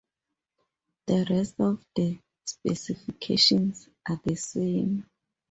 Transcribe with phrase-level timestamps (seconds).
[1.05, 5.05] The rest of the specifications are the same.